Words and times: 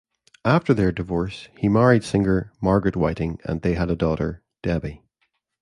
After 0.45 0.73
their 0.73 0.91
divorce, 0.91 1.47
he 1.59 1.69
married 1.69 2.03
singer 2.03 2.51
Margaret 2.59 2.95
Whiting, 2.95 3.39
and 3.45 3.61
they 3.61 3.75
had 3.75 3.91
a 3.91 3.95
daughter, 3.95 4.41
Debbi. 4.63 5.03